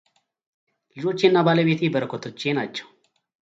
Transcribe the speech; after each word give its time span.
ልጆቼና 0.95 1.37
ባለቤቴ 1.47 1.83
በረከቶቼ 1.97 2.41
ናቸው 2.61 2.87